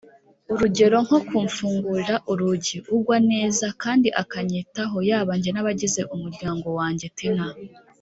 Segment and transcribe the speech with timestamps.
[0.53, 7.47] urugero nko kumfungurira urugi ugwa neza kandi akanyitaho yaba jye n abagize umuryango wanjye Tina